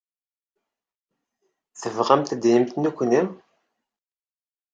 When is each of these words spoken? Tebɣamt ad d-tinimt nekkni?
Tebɣamt 1.81 2.33
ad 2.33 2.37
d-tinimt 2.41 2.75
nekkni? 2.79 3.21